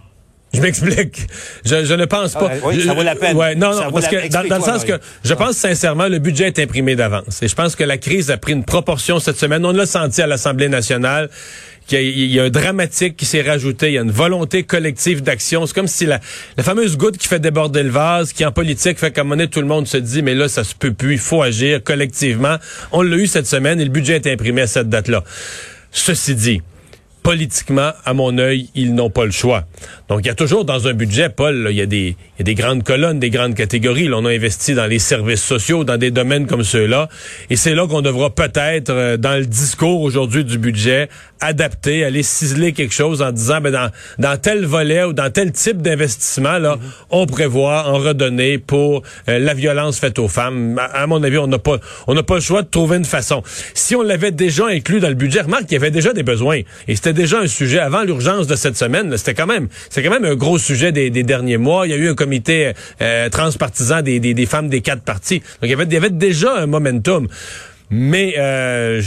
Je 0.55 0.61
m'explique. 0.61 1.27
Je, 1.65 1.85
je 1.85 1.95
ne 1.95 2.05
pense 2.05 2.33
pas. 2.35 2.51
Ah, 2.53 2.57
oui, 2.65 2.83
ça 2.85 2.95
vaut 2.95 3.03
la 3.03 3.15
peine. 3.17 3.37
Ouais, 3.37 3.55
non, 3.55 3.73
Ça 3.73 3.85
non, 3.87 3.93
parce 3.93 4.09
que 4.09 4.29
dans, 4.29 4.45
dans 4.49 4.57
le 4.59 4.63
sens 4.63 4.85
que 4.85 4.99
je 5.25 5.35
pense 5.35 5.57
sincèrement 5.57 6.09
le 6.09 6.19
budget 6.19 6.47
est 6.47 6.59
imprimé 6.59 6.97
d'avance. 6.97 7.43
Et 7.43 7.49
je 7.49 7.55
pense 7.55 7.77
que 7.77 7.85
la 7.85 7.99
crise 7.99 8.31
a 8.31 8.37
pris 8.37 8.53
une 8.53 8.65
proportion 8.65 9.19
cette 9.21 9.39
semaine. 9.39 9.65
On 9.67 9.73
l'a 9.73 9.87
senti 9.87 10.23
à 10.23 10.27
l'Assemblée 10.27 10.69
nationale. 10.69 11.29
qu'il 11.87 11.99
y 12.01 12.01
a- 12.01 12.05
Il 12.25 12.33
y, 12.33 12.41
a 12.41 12.45
un 12.45 12.51
dramatique 12.51 13.15
qui 13.17 13.27
s'est 13.27 13.43
rajouté, 13.43 13.89
il 13.89 13.93
y 13.95 13.99
a 13.99 14.03
une 14.03 14.11
volonté 14.11 14.63
collective 14.63 15.23
d'action. 15.23 15.67
C'est 15.67 15.75
comme 15.75 15.87
si 15.87 16.07
la, 16.07 16.19
la 16.57 16.63
fameuse 16.63 16.97
goutte 16.97 17.19
qui 17.19 17.29
fait 17.29 17.41
déborder 17.41 17.83
le 17.83 17.91
vase, 17.91 18.33
qui 18.33 18.45
en 18.47 18.53
politique 18.53 18.99
fait 18.99 19.11
qu'à 19.11 19.23
donné, 19.23 19.49
tout 19.49 19.61
le 19.61 19.67
monde 19.67 19.87
se 19.87 19.99
dit, 19.99 20.23
mais 20.23 20.35
là, 20.35 20.49
ça 20.49 20.65
se 20.65 20.75
peut 20.75 20.95
plus, 20.95 21.13
il 21.15 21.19
faut 21.19 21.43
agir 21.43 21.83
collectivement. 21.85 22.57
On 22.93 23.03
l'a 23.03 23.17
eu 23.17 23.27
cette 23.27 23.47
semaine 23.47 23.81
et 23.81 23.85
le 23.85 23.91
budget 23.91 24.15
est 24.17 24.27
imprimé 24.27 24.63
à 24.63 24.67
cette 24.67 24.89
date-là. 24.89 25.25
Ceci 25.93 26.35
dit, 26.35 26.63
politiquement, 27.25 27.91
à 28.05 28.13
mon 28.13 28.37
œil, 28.37 28.69
ils 28.75 28.95
n'ont 28.95 29.09
pas 29.09 29.25
le 29.25 29.31
choix. 29.31 29.65
Donc, 30.11 30.21
il 30.23 30.27
y 30.27 30.31
a 30.31 30.35
toujours 30.35 30.67
dans 30.67 30.87
un 30.89 30.93
budget, 30.93 31.31
Paul, 31.31 31.57
là, 31.57 31.71
il 31.71 31.77
y, 31.77 31.81
a 31.81 31.87
des, 31.87 32.17
il 32.39 32.41
y 32.41 32.43
a 32.43 32.45
des 32.45 32.55
grandes 32.55 32.85
colonnes, 32.85 33.19
des 33.19 33.31
grandes 33.31 33.55
catégories. 33.55 34.09
Là, 34.09 34.19
on 34.19 34.27
a 34.27 34.31
investi 34.31 34.75
dans 34.75 34.85
les 34.87 34.99
services 34.99 35.43
sociaux, 35.43 35.85
dans 35.85 35.97
des 35.97 36.11
domaines 36.11 36.47
comme 36.47 36.63
ceux-là. 36.63 37.09
Et 37.49 37.57
c'est 37.57 37.75
là 37.75 37.87
qu'on 37.87 38.03
devra 38.03 38.29
peut-être, 38.29 38.91
euh, 38.91 39.17
dans 39.17 39.39
le 39.39 39.47
discours 39.47 40.03
aujourd'hui 40.03 40.45
du 40.45 40.59
budget, 40.59 41.09
adapter, 41.41 42.05
aller 42.05 42.23
ciseler 42.23 42.75
quelque 42.75 42.93
chose 42.93 43.23
en 43.23 43.33
disant, 43.33 43.63
ben, 43.63 43.73
dans, 43.73 43.91
dans 44.19 44.37
tel 44.37 44.67
volet 44.67 45.05
ou 45.05 45.15
dans 45.15 45.31
tel 45.31 45.51
type 45.51 45.81
d'investissement, 45.81 46.59
là, 46.59 46.79
on 47.09 47.25
prévoit 47.25 47.89
en 47.89 47.95
redonner 47.95 48.59
pour 48.59 49.03
euh, 49.31 49.39
la 49.39 49.55
violence 49.55 49.99
faite 49.99 50.19
aux 50.19 50.29
femmes. 50.29 50.79
À, 50.79 51.05
à 51.05 51.07
mon 51.07 51.23
avis, 51.23 51.39
on 51.39 51.47
n'a 51.47 51.59
pas, 51.59 51.79
on 52.07 52.15
n'a 52.15 52.23
pas 52.23 52.35
le 52.35 52.43
choix 52.43 52.61
de 52.61 52.69
trouver 52.69 52.99
une 52.99 53.07
façon. 53.07 53.43
Si 53.73 53.97
on 53.97 54.03
l'avait 54.03 54.31
déjà 54.31 54.67
inclus 54.67 55.01
dans 55.01 55.09
le 55.09 55.15
budget, 55.15 55.41
remarque 55.41 55.65
qu'il 55.65 55.73
y 55.73 55.77
avait 55.77 55.91
déjà 55.91 56.13
des 56.13 56.23
besoins. 56.23 56.61
Et 56.87 56.97
c'était 56.97 57.14
déjà 57.15 57.41
un 57.41 57.47
sujet 57.47 57.79
avant 57.79 58.03
l'urgence 58.03 58.47
de 58.47 58.57
cette 58.57 58.77
semaine. 58.77 59.17
C'était 59.17 59.35
quand 59.35 59.47
même, 59.47 59.69
c'était 59.89 60.03
quand 60.03 60.13
même 60.13 60.25
un 60.25 60.35
gros 60.35 60.59
sujet 60.59 60.93
des, 60.93 61.11
derniers 61.11 61.57
mois. 61.57 61.87
Il 61.87 61.91
y 61.91 61.95
a 61.95 61.97
eu 61.97 62.09
un 62.09 62.15
comité 62.15 62.73
euh, 63.01 63.29
transpartisan 63.31 64.03
des 64.03 64.47
femmes 64.47 64.69
des 64.69 64.83
quatre 64.83 65.03
partis. 65.03 65.41
Donc 65.41 65.63
il 65.63 65.71
y 65.71 65.75
avait, 65.75 65.85
il 65.85 65.93
y 65.93 65.97
avait 65.97 66.11
déjà 66.11 66.55
un 66.55 66.67
momentum. 66.67 67.29
Mais 67.91 68.35
euh, 68.39 69.01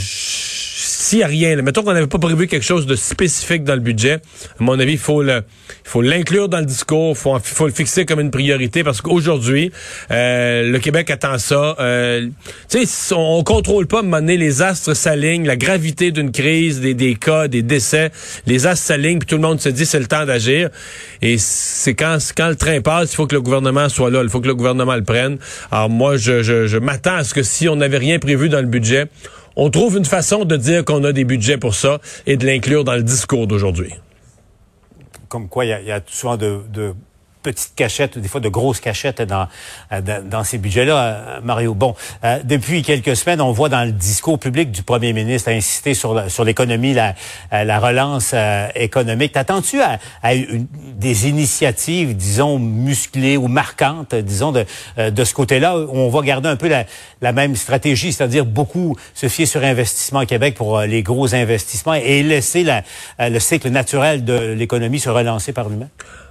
s'il 1.00 1.18
n'y 1.18 1.24
a 1.24 1.28
rien, 1.28 1.54
là, 1.54 1.62
mettons 1.62 1.84
qu'on 1.84 1.92
n'avait 1.92 2.08
pas 2.08 2.18
prévu 2.18 2.48
quelque 2.48 2.64
chose 2.64 2.84
de 2.84 2.96
spécifique 2.96 3.62
dans 3.62 3.76
le 3.76 3.80
budget, 3.80 4.14
à 4.14 4.64
mon 4.64 4.80
avis, 4.80 4.94
il 4.94 4.98
faut 4.98 5.22
le, 5.22 5.44
faut 5.84 6.02
l'inclure 6.02 6.48
dans 6.48 6.58
le 6.58 6.64
discours, 6.64 7.10
il 7.10 7.16
faut, 7.16 7.38
faut 7.40 7.68
le 7.68 7.72
fixer 7.72 8.04
comme 8.04 8.18
une 8.18 8.32
priorité 8.32 8.82
parce 8.82 9.00
qu'aujourd'hui, 9.00 9.70
euh, 10.10 10.68
le 10.68 10.78
Québec 10.80 11.08
attend 11.12 11.38
ça. 11.38 11.76
Euh, 11.78 12.26
tu 12.68 12.84
sais, 12.84 13.14
on, 13.14 13.38
on 13.38 13.44
contrôle 13.44 13.86
pas 13.86 14.00
à 14.00 14.02
un 14.02 14.20
les 14.22 14.60
astres 14.60 14.92
s'alignent, 14.94 15.46
la 15.46 15.54
gravité 15.54 16.10
d'une 16.10 16.32
crise, 16.32 16.80
des, 16.80 16.94
des 16.94 17.14
cas, 17.14 17.46
des 17.46 17.62
décès, 17.62 18.10
les 18.46 18.66
astres 18.66 18.86
s'alignent, 18.86 19.20
puis 19.20 19.28
tout 19.28 19.36
le 19.36 19.42
monde 19.42 19.60
se 19.60 19.68
dit 19.68 19.86
c'est 19.86 20.00
le 20.00 20.08
temps 20.08 20.26
d'agir. 20.26 20.68
Et 21.22 21.36
c'est 21.38 21.94
quand, 21.94 22.18
quand 22.36 22.48
le 22.48 22.56
train 22.56 22.80
passe, 22.80 23.12
il 23.12 23.14
faut 23.14 23.28
que 23.28 23.36
le 23.36 23.42
gouvernement 23.42 23.88
soit 23.88 24.10
là, 24.10 24.20
il 24.24 24.30
faut 24.30 24.40
que 24.40 24.48
le 24.48 24.56
gouvernement 24.56 24.96
le 24.96 25.04
prenne. 25.04 25.38
Alors 25.70 25.90
moi, 25.90 26.16
je 26.16 26.78
m'attends 26.78 27.14
à 27.14 27.22
ce 27.22 27.34
que 27.34 27.44
si 27.44 27.68
on 27.68 27.76
n'avait 27.76 27.98
rien 27.98 28.18
prévu 28.18 28.48
dans 28.48 28.60
le 28.60 28.66
budget, 28.66 29.06
on 29.58 29.70
trouve 29.70 29.98
une 29.98 30.04
façon 30.06 30.44
de 30.44 30.56
dire 30.56 30.84
qu'on 30.84 31.04
a 31.04 31.12
des 31.12 31.24
budgets 31.24 31.58
pour 31.58 31.74
ça 31.74 31.98
et 32.26 32.36
de 32.36 32.46
l'inclure 32.46 32.84
dans 32.84 32.94
le 32.94 33.02
discours 33.02 33.46
d'aujourd'hui. 33.46 33.92
Comme 35.28 35.48
quoi, 35.48 35.66
il 35.66 35.84
y, 35.84 35.90
a, 35.92 36.00
souvent 36.06 36.38
de 36.38 36.94
petites 37.52 37.74
cachettes 37.74 38.16
ou 38.16 38.20
des 38.20 38.28
fois 38.28 38.40
de 38.40 38.48
grosses 38.48 38.80
cachettes 38.80 39.22
dans, 39.22 39.48
euh, 39.92 40.00
dans, 40.22 40.44
ces 40.44 40.58
budgets-là, 40.58 40.96
euh, 40.96 41.40
Mario. 41.42 41.74
Bon, 41.74 41.94
euh, 42.24 42.38
depuis 42.44 42.82
quelques 42.82 43.16
semaines, 43.16 43.40
on 43.40 43.52
voit 43.52 43.68
dans 43.68 43.84
le 43.84 43.92
discours 43.92 44.38
public 44.38 44.70
du 44.70 44.82
premier 44.82 45.12
ministre 45.12 45.50
insister 45.50 45.94
sur, 45.94 46.30
sur 46.30 46.44
l'économie, 46.44 46.94
la, 46.94 47.14
la 47.50 47.78
relance 47.78 48.34
économique. 48.74 49.32
T'attends-tu 49.32 49.80
à, 49.80 49.98
à 50.22 50.34
une- 50.34 50.66
des 50.96 51.28
initiatives, 51.28 52.16
disons, 52.16 52.58
musclées 52.58 53.36
ou 53.36 53.48
marquantes, 53.48 54.14
disons, 54.14 54.52
de, 54.52 54.64
de 55.10 55.24
ce 55.24 55.34
côté-là, 55.34 55.78
où 55.78 55.96
on 55.96 56.08
va 56.08 56.22
garder 56.22 56.48
un 56.48 56.56
peu 56.56 56.68
la, 56.68 56.84
la 57.20 57.32
même 57.32 57.56
stratégie, 57.56 58.12
c'est-à-dire 58.12 58.44
beaucoup 58.44 58.96
se 59.14 59.28
fier 59.28 59.46
sur 59.46 59.62
Investissement 59.62 60.24
Québec 60.26 60.54
pour 60.54 60.80
les 60.80 61.02
gros 61.02 61.34
investissements 61.34 61.94
et 61.94 62.22
laisser 62.22 62.64
la, 62.64 62.82
le 63.18 63.38
cycle 63.38 63.68
naturel 63.70 64.24
de 64.24 64.52
l'économie 64.52 64.98
se 65.00 65.08
relancer 65.10 65.52
par 65.52 65.68
lui-même? 65.68 65.88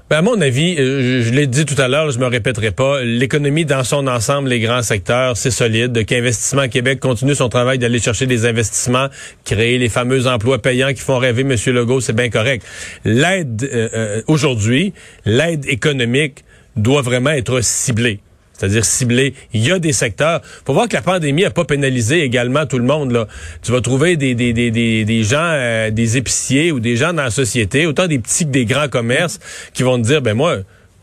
Ben, 0.09 0.19
à 0.19 0.21
mon 0.21 0.39
avis, 0.39 0.77
euh, 0.79 1.21
je, 1.21 1.31
l'ai 1.31 1.47
dit 1.47 1.65
tout 1.65 1.79
à 1.81 1.89
l'heure, 1.89 2.11
je 2.11 2.19
me 2.19 2.27
répéterai 2.27 2.71
pas, 2.71 3.03
l'économie 3.03 3.65
dans 3.65 3.83
son 3.83 4.07
ensemble, 4.07 4.47
les 4.47 4.61
grands 4.61 4.81
secteurs, 4.81 5.35
c'est 5.35 5.51
solide. 5.51 6.05
Qu'Investissement 6.05 6.69
Québec 6.69 7.01
continue 7.01 7.35
son 7.35 7.49
travail 7.49 7.77
d'aller 7.77 7.99
chercher 7.99 8.25
des 8.25 8.45
investissements, 8.45 9.07
créer 9.43 9.77
les 9.77 9.89
fameux 9.89 10.27
emplois 10.27 10.61
payants 10.61 10.93
qui 10.93 11.01
font 11.01 11.17
rêver 11.17 11.41
M. 11.41 11.57
Legault, 11.73 11.99
c'est 11.99 12.15
bien 12.15 12.29
correct. 12.29 12.65
L'aide, 13.03 13.69
euh, 13.69 13.89
euh, 13.93 14.21
aujourd'hui, 14.27 14.93
l'aide 15.25 15.65
économique 15.65 16.45
doit 16.77 17.01
vraiment 17.01 17.31
être 17.31 17.59
ciblée. 17.61 18.21
C'est-à-dire 18.57 18.85
ciblée. 18.85 19.33
Il 19.53 19.65
y 19.65 19.71
a 19.71 19.79
des 19.79 19.93
secteurs. 19.93 20.41
Faut 20.65 20.73
voir 20.73 20.87
que 20.87 20.95
la 20.95 21.01
pandémie 21.01 21.45
a 21.45 21.51
pas 21.51 21.65
pénalisé 21.65 22.21
également 22.21 22.65
tout 22.65 22.77
le 22.77 22.85
monde. 22.85 23.11
Là. 23.11 23.27
Tu 23.61 23.71
vas 23.71 23.81
trouver 23.81 24.17
des, 24.17 24.35
des, 24.35 24.53
des, 24.53 24.71
des, 24.71 25.05
des 25.05 25.23
gens, 25.23 25.37
euh, 25.41 25.91
des 25.91 26.17
épiciers 26.17 26.71
ou 26.71 26.79
des 26.79 26.95
gens 26.95 27.13
dans 27.13 27.23
la 27.23 27.29
société, 27.29 27.85
autant 27.85 28.07
des 28.07 28.19
petits 28.19 28.45
que 28.45 28.51
des 28.51 28.65
grands 28.65 28.87
commerces, 28.87 29.39
qui 29.73 29.83
vont 29.83 30.01
te 30.01 30.07
dire, 30.07 30.21
ben 30.21 30.33
moi, 30.33 30.57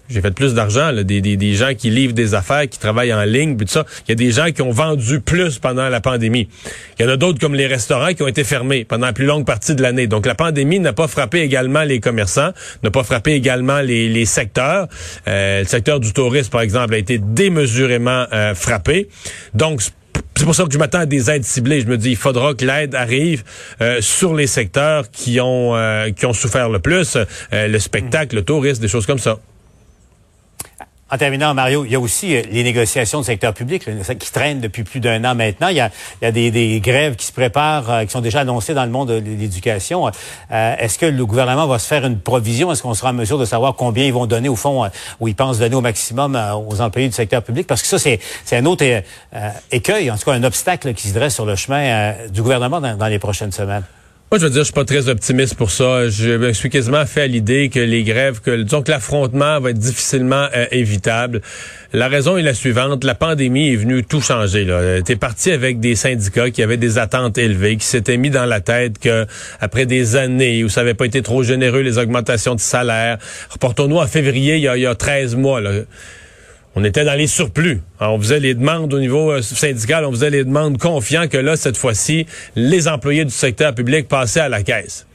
j'ai 0.08 0.20
fait 0.20 0.30
plus 0.30 0.54
d'argent, 0.54 0.92
des, 0.92 1.20
des, 1.20 1.36
des 1.36 1.54
gens 1.54 1.74
qui 1.74 1.90
livrent 1.90 2.12
des 2.14 2.34
affaires, 2.34 2.68
qui 2.68 2.78
travaillent 2.78 3.12
en 3.12 3.24
ligne, 3.24 3.56
puis 3.56 3.66
tout 3.66 3.72
ça. 3.72 3.84
Il 4.06 4.10
y 4.10 4.12
a 4.12 4.14
des 4.14 4.30
gens 4.30 4.50
qui 4.50 4.62
ont 4.62 4.70
vendu 4.70 5.20
plus 5.20 5.58
pendant 5.58 5.88
la 5.88 6.00
pandémie. 6.00 6.48
Il 6.98 7.04
y 7.04 7.08
en 7.08 7.12
a 7.12 7.16
d'autres 7.16 7.38
comme 7.38 7.54
les 7.54 7.66
restaurants 7.66 8.12
qui 8.12 8.22
ont 8.22 8.28
été 8.28 8.44
fermés 8.44 8.84
pendant 8.84 9.06
la 9.06 9.12
plus 9.12 9.26
longue 9.26 9.46
partie 9.46 9.74
de 9.74 9.82
l'année. 9.82 10.06
Donc 10.06 10.26
la 10.26 10.34
pandémie 10.34 10.80
n'a 10.80 10.92
pas 10.92 11.08
frappé 11.08 11.40
également 11.40 11.82
les 11.82 12.00
commerçants, 12.00 12.52
n'a 12.82 12.90
pas 12.90 13.02
frappé 13.02 13.32
également 13.32 13.80
les, 13.80 14.08
les 14.08 14.24
secteurs. 14.26 14.88
Euh, 15.26 15.60
le 15.60 15.66
secteur 15.66 16.00
du 16.00 16.12
tourisme, 16.12 16.50
par 16.50 16.60
exemple, 16.60 16.94
a 16.94 16.98
été 16.98 17.18
démesurément 17.18 18.26
euh, 18.32 18.54
frappé. 18.54 19.08
Donc 19.54 19.80
c'est 20.36 20.44
pour 20.44 20.54
ça 20.54 20.64
que 20.64 20.72
je 20.72 20.78
m'attends 20.78 21.00
à 21.00 21.06
des 21.06 21.30
aides 21.30 21.44
ciblées. 21.44 21.80
Je 21.80 21.86
me 21.86 21.96
dis, 21.96 22.10
il 22.10 22.16
faudra 22.16 22.54
que 22.54 22.64
l'aide 22.64 22.94
arrive 22.94 23.44
euh, 23.80 24.00
sur 24.00 24.34
les 24.34 24.46
secteurs 24.46 25.10
qui 25.10 25.40
ont 25.40 25.74
euh, 25.76 26.10
qui 26.10 26.26
ont 26.26 26.32
souffert 26.32 26.68
le 26.68 26.80
plus, 26.80 27.16
euh, 27.16 27.68
le 27.68 27.78
spectacle, 27.78 28.36
le 28.36 28.42
tourisme, 28.42 28.80
des 28.82 28.88
choses 28.88 29.06
comme 29.06 29.18
ça. 29.18 29.38
En 31.10 31.18
terminant, 31.18 31.52
Mario, 31.52 31.84
il 31.84 31.92
y 31.92 31.94
a 31.94 32.00
aussi 32.00 32.34
euh, 32.34 32.42
les 32.50 32.64
négociations 32.64 33.20
du 33.20 33.26
secteur 33.26 33.52
public 33.52 33.84
qui 34.18 34.32
traînent 34.32 34.60
depuis 34.60 34.84
plus 34.84 35.00
d'un 35.00 35.22
an 35.24 35.34
maintenant. 35.34 35.68
Il 35.68 35.76
y 35.76 35.80
a, 35.80 35.90
des, 36.32 36.80
grèves 36.80 37.14
qui 37.16 37.26
se 37.26 37.32
préparent, 37.32 37.90
euh, 37.90 38.04
qui 38.04 38.10
sont 38.10 38.22
déjà 38.22 38.40
annoncées 38.40 38.72
dans 38.72 38.86
le 38.86 38.90
monde 38.90 39.10
de 39.10 39.18
l'éducation. 39.18 40.10
Euh, 40.50 40.76
Est-ce 40.78 40.98
que 40.98 41.04
le 41.04 41.26
gouvernement 41.26 41.66
va 41.66 41.78
se 41.78 41.86
faire 41.86 42.06
une 42.06 42.18
provision? 42.18 42.72
Est-ce 42.72 42.82
qu'on 42.82 42.94
sera 42.94 43.10
en 43.10 43.12
mesure 43.12 43.38
de 43.38 43.44
savoir 43.44 43.74
combien 43.74 44.04
ils 44.06 44.14
vont 44.14 44.26
donner 44.26 44.48
au 44.48 44.56
fond, 44.56 44.84
euh, 44.84 44.88
ou 45.20 45.28
ils 45.28 45.34
pensent 45.34 45.58
donner 45.58 45.76
au 45.76 45.82
maximum 45.82 46.40
aux 46.68 46.80
employés 46.80 47.08
du 47.08 47.14
secteur 47.14 47.42
public? 47.42 47.66
Parce 47.66 47.82
que 47.82 47.88
ça, 47.88 47.98
c'est 47.98 48.56
un 48.56 48.64
autre 48.64 48.84
écueil, 49.70 50.10
en 50.10 50.16
tout 50.16 50.24
cas 50.24 50.32
un 50.32 50.44
obstacle 50.44 50.94
qui 50.94 51.08
se 51.08 51.14
dresse 51.14 51.34
sur 51.34 51.44
le 51.44 51.54
chemin 51.54 52.14
du 52.30 52.42
gouvernement 52.42 52.80
dans 52.80 53.06
les 53.06 53.18
prochaines 53.18 53.52
semaines. 53.52 53.84
Moi, 54.30 54.40
je 54.40 54.46
veux 54.46 54.50
dire, 54.50 54.62
je 54.62 54.64
suis 54.64 54.72
pas 54.72 54.84
très 54.84 55.08
optimiste 55.08 55.54
pour 55.54 55.70
ça. 55.70 56.08
Je 56.08 56.30
me 56.30 56.52
suis 56.52 56.70
quasiment 56.70 57.04
fait 57.06 57.20
à 57.22 57.26
l'idée 57.26 57.68
que 57.68 57.78
les 57.78 58.02
grèves, 58.02 58.40
que 58.40 58.62
disons 58.62 58.82
que 58.82 58.90
l'affrontement 58.90 59.60
va 59.60 59.70
être 59.70 59.78
difficilement 59.78 60.48
euh, 60.56 60.66
évitable. 60.72 61.40
La 61.92 62.08
raison 62.08 62.36
est 62.36 62.42
la 62.42 62.54
suivante 62.54 63.04
la 63.04 63.14
pandémie 63.14 63.72
est 63.72 63.76
venue 63.76 64.02
tout 64.02 64.20
changer. 64.20 64.64
Là, 64.64 65.02
t'es 65.02 65.14
parti 65.14 65.52
avec 65.52 65.78
des 65.78 65.94
syndicats 65.94 66.50
qui 66.50 66.62
avaient 66.62 66.78
des 66.78 66.98
attentes 66.98 67.38
élevées, 67.38 67.76
qui 67.76 67.86
s'étaient 67.86 68.16
mis 68.16 68.30
dans 68.30 68.46
la 68.46 68.60
tête 68.60 68.98
que 68.98 69.26
après 69.60 69.86
des 69.86 70.16
années 70.16 70.64
où 70.64 70.68
ça 70.68 70.80
avait 70.80 70.94
pas 70.94 71.06
été 71.06 71.22
trop 71.22 71.44
généreux 71.44 71.82
les 71.82 71.98
augmentations 71.98 72.56
de 72.56 72.60
salaire, 72.60 73.18
reportons-nous 73.50 73.98
en 73.98 74.06
février, 74.06 74.56
il 74.56 74.62
y 74.62 74.68
a, 74.68 74.76
il 74.76 74.82
y 74.82 74.86
a 74.86 74.94
13 74.96 75.36
mois. 75.36 75.60
Là, 75.60 75.70
on 76.76 76.84
était 76.84 77.04
dans 77.04 77.14
les 77.14 77.26
surplus. 77.26 77.80
Alors, 78.00 78.14
on 78.14 78.20
faisait 78.20 78.40
les 78.40 78.54
demandes 78.54 78.92
au 78.92 78.98
niveau 78.98 79.32
euh, 79.32 79.42
syndical, 79.42 80.04
on 80.04 80.10
faisait 80.10 80.30
les 80.30 80.44
demandes 80.44 80.78
confiants 80.78 81.28
que 81.28 81.38
là, 81.38 81.56
cette 81.56 81.76
fois-ci, 81.76 82.26
les 82.56 82.88
employés 82.88 83.24
du 83.24 83.30
secteur 83.30 83.74
public 83.74 84.08
passaient 84.08 84.40
à 84.40 84.48
la 84.48 84.62
caisse. 84.62 85.06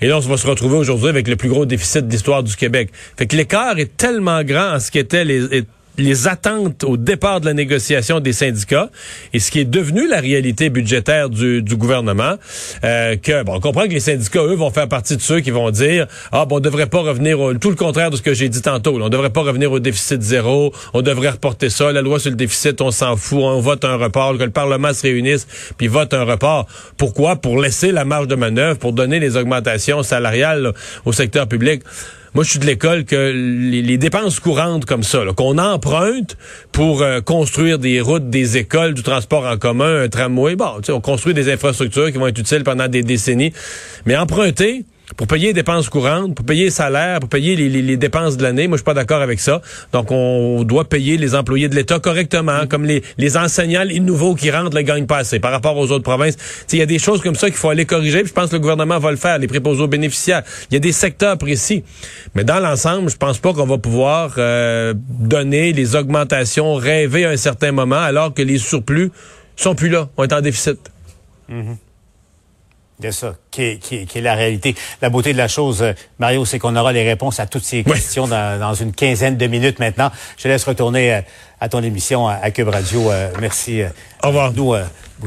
Et 0.00 0.08
là, 0.08 0.18
on 0.18 0.20
va 0.20 0.36
se 0.36 0.46
retrouver 0.46 0.76
aujourd'hui 0.76 1.08
avec 1.08 1.28
le 1.28 1.36
plus 1.36 1.48
gros 1.48 1.64
déficit 1.64 2.06
d'histoire 2.06 2.42
du 2.42 2.54
Québec. 2.56 2.90
Fait 3.16 3.26
que 3.26 3.36
l'écart 3.36 3.78
est 3.78 3.96
tellement 3.96 4.42
grand 4.42 4.74
en 4.74 4.80
ce 4.80 4.90
qu'étaient 4.90 5.24
les, 5.24 5.64
les 5.98 6.28
attentes 6.28 6.84
au 6.84 6.96
départ 6.96 7.40
de 7.40 7.46
la 7.46 7.54
négociation 7.54 8.20
des 8.20 8.32
syndicats 8.32 8.90
et 9.32 9.38
ce 9.38 9.50
qui 9.50 9.60
est 9.60 9.64
devenu 9.64 10.08
la 10.08 10.20
réalité 10.20 10.70
budgétaire 10.70 11.30
du, 11.30 11.62
gouvernement, 11.76 12.36
euh, 12.84 13.16
que 13.16 13.42
bon, 13.42 13.56
on 13.56 13.60
comprend 13.60 13.84
que 13.84 13.92
les 13.92 14.00
syndicats 14.00 14.42
eux 14.42 14.54
vont 14.54 14.70
faire 14.70 14.88
partie 14.88 15.16
de 15.16 15.22
ceux 15.22 15.40
qui 15.40 15.50
vont 15.50 15.70
dire 15.70 16.06
ah 16.32 16.44
bon 16.46 16.56
on 16.56 16.60
devrait 16.60 16.86
pas 16.86 17.00
revenir 17.00 17.40
au, 17.40 17.54
tout 17.54 17.70
le 17.70 17.76
contraire 17.76 18.10
de 18.10 18.16
ce 18.16 18.22
que 18.22 18.34
j'ai 18.34 18.48
dit 18.48 18.62
tantôt, 18.62 18.98
là, 18.98 19.06
on 19.06 19.08
devrait 19.08 19.30
pas 19.30 19.42
revenir 19.42 19.72
au 19.72 19.78
déficit 19.78 20.22
zéro, 20.22 20.72
on 20.94 21.02
devrait 21.02 21.30
reporter 21.30 21.70
ça, 21.70 21.92
la 21.92 22.02
loi 22.02 22.18
sur 22.18 22.30
le 22.30 22.36
déficit 22.36 22.80
on 22.80 22.90
s'en 22.90 23.16
fout, 23.16 23.40
on 23.40 23.60
vote 23.60 23.84
un 23.84 23.96
report, 23.96 24.38
que 24.38 24.44
le 24.44 24.50
Parlement 24.50 24.92
se 24.92 25.02
réunisse 25.02 25.46
puis 25.76 25.88
vote 25.88 26.14
un 26.14 26.24
report. 26.24 26.66
Pourquoi? 26.96 27.36
Pour 27.36 27.60
laisser 27.60 27.92
la 27.92 28.04
marge 28.04 28.28
de 28.28 28.34
manœuvre, 28.34 28.78
pour 28.78 28.92
donner 28.92 29.20
les 29.20 29.36
augmentations 29.36 30.02
salariales 30.02 30.72
au 31.04 31.12
secteur 31.12 31.48
public. 31.48 31.82
Moi, 32.34 32.44
je 32.44 32.50
suis 32.50 32.58
de 32.58 32.66
l'école 32.66 33.04
que 33.04 33.32
les, 33.32 33.98
dépenses 33.98 34.40
courantes 34.40 34.84
comme 34.84 35.02
ça, 35.02 35.20
qu'on 35.36 35.58
emprunte 35.58 36.36
pour 36.72 37.02
euh, 37.02 37.20
construire 37.20 37.78
des 37.78 38.00
routes, 38.00 38.28
des 38.28 38.56
écoles, 38.56 38.94
du 38.94 39.02
transport 39.02 39.46
en 39.46 39.56
commun, 39.56 40.02
un 40.02 40.08
tramway, 40.08 40.56
bon, 40.56 40.80
on 40.88 41.00
construit 41.00 41.34
des 41.34 41.50
infrastructures 41.50 42.12
qui 42.12 42.18
vont 42.18 42.26
être 42.26 42.38
utiles 42.38 42.64
pendant 42.64 42.88
des 42.88 43.02
décennies. 43.02 43.52
Mais 44.04 44.16
emprunter 44.16 44.84
pour 45.16 45.28
payer 45.28 45.48
les 45.48 45.52
dépenses 45.52 45.88
courantes, 45.88 46.34
pour 46.34 46.44
payer 46.44 46.64
les 46.64 46.70
salaires, 46.70 47.20
pour 47.20 47.28
payer 47.28 47.54
les, 47.54 47.68
les, 47.68 47.80
les 47.80 47.96
dépenses 47.96 48.36
de 48.36 48.42
l'année, 48.42 48.66
moi, 48.66 48.76
je 48.76 48.80
suis 48.80 48.84
pas 48.84 48.94
d'accord 48.94 49.22
avec 49.22 49.38
ça. 49.38 49.62
Donc, 49.92 50.10
on 50.10 50.64
doit 50.64 50.88
payer 50.88 51.16
les 51.16 51.34
employés 51.34 51.68
de 51.68 51.76
l'État 51.76 52.00
correctement, 52.00 52.66
comme 52.68 52.84
les, 52.84 53.02
les 53.16 53.36
enseignants, 53.36 53.84
les 53.84 54.00
nouveaux 54.00 54.34
qui 54.34 54.50
rentrent, 54.50 54.76
les 54.76 54.84
gagnent 54.84 55.06
pas 55.06 55.18
assez 55.18 55.38
par 55.38 55.52
rapport 55.52 55.76
aux 55.76 55.92
autres 55.92 56.02
provinces. 56.02 56.36
Il 56.72 56.78
y 56.78 56.82
a 56.82 56.86
des 56.86 56.98
choses 56.98 57.22
comme 57.22 57.36
ça 57.36 57.46
qu'il 57.46 57.56
faut 57.56 57.70
aller 57.70 57.86
corriger, 57.86 58.20
puis 58.20 58.28
je 58.28 58.34
pense 58.34 58.50
que 58.50 58.56
le 58.56 58.60
gouvernement 58.60 58.98
va 58.98 59.10
le 59.12 59.16
faire, 59.16 59.38
les 59.38 59.46
préposés 59.46 59.82
aux 59.82 59.88
bénéficiaires. 59.88 60.42
Il 60.70 60.74
y 60.74 60.76
a 60.76 60.80
des 60.80 60.92
secteurs 60.92 61.38
précis. 61.38 61.84
Mais 62.34 62.42
dans 62.44 62.58
l'ensemble, 62.58 63.08
je 63.08 63.16
pense 63.16 63.38
pas 63.38 63.52
qu'on 63.52 63.66
va 63.66 63.78
pouvoir 63.78 64.34
euh, 64.38 64.92
donner 64.96 65.72
les 65.72 65.94
augmentations 65.94 66.74
rêvées 66.74 67.26
à 67.26 67.30
un 67.30 67.36
certain 67.36 67.70
moment, 67.70 67.96
alors 67.96 68.34
que 68.34 68.42
les 68.42 68.58
surplus 68.58 69.10
sont 69.54 69.74
plus 69.74 69.88
là, 69.88 70.08
on 70.16 70.24
est 70.24 70.32
en 70.32 70.40
déficit. 70.40 70.78
C'est 73.00 73.12
ça, 73.12 73.34
qui 73.50 73.62
est, 73.62 73.78
qui, 73.78 73.96
est, 73.96 74.06
qui 74.06 74.18
est, 74.18 74.22
la 74.22 74.34
réalité. 74.34 74.74
La 75.02 75.10
beauté 75.10 75.32
de 75.32 75.38
la 75.38 75.48
chose, 75.48 75.82
euh, 75.82 75.92
Mario, 76.18 76.46
c'est 76.46 76.58
qu'on 76.58 76.74
aura 76.76 76.92
les 76.92 77.04
réponses 77.04 77.38
à 77.40 77.46
toutes 77.46 77.64
ces 77.64 77.84
questions 77.84 78.26
dans, 78.26 78.58
dans, 78.58 78.74
une 78.74 78.92
quinzaine 78.92 79.36
de 79.36 79.46
minutes 79.46 79.78
maintenant. 79.78 80.10
Je 80.38 80.48
laisse 80.48 80.64
retourner 80.64 81.14
euh, 81.14 81.20
à 81.60 81.68
ton 81.68 81.82
émission 81.82 82.26
à, 82.26 82.50
Cube 82.50 82.68
Radio. 82.68 83.10
Euh, 83.10 83.30
merci. 83.38 83.82
Au 84.22 84.28
revoir. 84.28 84.52
Nous, 84.52 84.74